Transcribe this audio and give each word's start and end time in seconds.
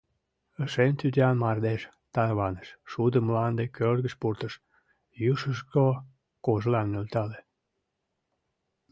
Шем 0.71 0.93
тӱтан 0.99 1.35
мардеж 1.43 1.81
тарваныш, 2.13 2.69
Шудым 2.91 3.23
мланде 3.27 3.65
кӧргыш 3.77 4.13
пуртыш, 4.21 4.53
Южышко 5.31 5.85
кожлам 6.45 6.87
нӧлтале. 6.93 7.39